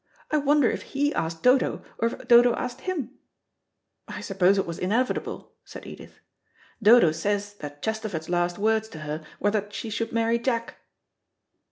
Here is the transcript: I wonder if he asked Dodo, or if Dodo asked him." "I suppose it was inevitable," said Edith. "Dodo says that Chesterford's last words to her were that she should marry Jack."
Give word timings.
I 0.31 0.37
wonder 0.37 0.67
if 0.67 0.81
he 0.97 1.13
asked 1.13 1.43
Dodo, 1.43 1.85
or 1.99 2.07
if 2.07 2.27
Dodo 2.27 2.55
asked 2.55 2.81
him." 2.81 3.11
"I 4.07 4.19
suppose 4.19 4.57
it 4.57 4.65
was 4.65 4.79
inevitable," 4.79 5.51
said 5.63 5.85
Edith. 5.85 6.17
"Dodo 6.81 7.11
says 7.11 7.53
that 7.59 7.83
Chesterford's 7.83 8.27
last 8.27 8.57
words 8.57 8.89
to 8.89 9.01
her 9.01 9.23
were 9.39 9.51
that 9.51 9.75
she 9.75 9.91
should 9.91 10.11
marry 10.11 10.39
Jack." 10.39 10.79